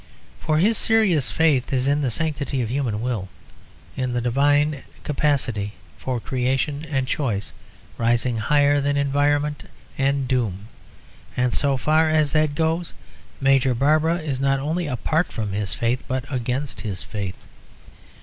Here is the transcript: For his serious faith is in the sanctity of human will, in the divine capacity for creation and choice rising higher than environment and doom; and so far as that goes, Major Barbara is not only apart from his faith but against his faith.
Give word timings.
For 0.39 0.57
his 0.57 0.79
serious 0.79 1.29
faith 1.29 1.71
is 1.71 1.85
in 1.85 2.01
the 2.01 2.09
sanctity 2.09 2.59
of 2.63 2.69
human 2.71 3.03
will, 3.03 3.29
in 3.95 4.13
the 4.13 4.19
divine 4.19 4.81
capacity 5.03 5.73
for 5.95 6.19
creation 6.19 6.83
and 6.89 7.07
choice 7.07 7.53
rising 7.99 8.39
higher 8.39 8.81
than 8.81 8.97
environment 8.97 9.69
and 9.99 10.27
doom; 10.27 10.69
and 11.37 11.53
so 11.53 11.77
far 11.77 12.09
as 12.09 12.31
that 12.31 12.55
goes, 12.55 12.93
Major 13.39 13.75
Barbara 13.75 14.17
is 14.17 14.41
not 14.41 14.59
only 14.59 14.87
apart 14.87 15.31
from 15.31 15.51
his 15.51 15.75
faith 15.75 16.03
but 16.07 16.25
against 16.31 16.81
his 16.81 17.03
faith. 17.03 17.37